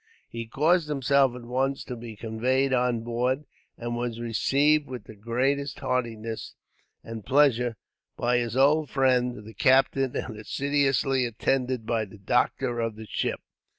He 0.27 0.47
caused 0.47 0.87
himself 0.89 1.35
at 1.35 1.43
once 1.45 1.83
to 1.83 1.95
be 1.95 2.15
conveyed 2.15 2.73
on 2.73 3.01
board, 3.01 3.45
and 3.77 3.95
was 3.95 4.19
received 4.19 4.87
with 4.87 5.03
the 5.03 5.13
greatest 5.13 5.79
heartiness 5.81 6.55
and 7.03 7.23
pleasure, 7.23 7.77
by 8.17 8.37
his 8.39 8.57
old 8.57 8.89
friend, 8.89 9.45
the 9.45 9.53
captain; 9.53 10.15
and 10.17 10.39
assiduously 10.39 11.23
attended 11.25 11.85
by 11.85 12.05
the 12.05 12.17
doctor 12.17 12.79
of 12.79 12.95
the 12.95 13.05
ship. 13.05 13.41